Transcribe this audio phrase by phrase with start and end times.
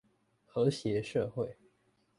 [0.47, 1.57] 和諧社會